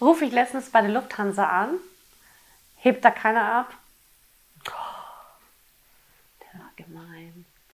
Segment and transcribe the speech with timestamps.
[0.00, 1.78] rufe ich letztens bei der Lufthansa an,
[2.76, 3.74] hebt da keiner ab.
[4.68, 4.72] Oh,
[6.40, 7.44] der war gemein.